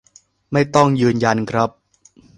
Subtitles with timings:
[0.51, 1.69] ไม่ต้องยืนยันครับ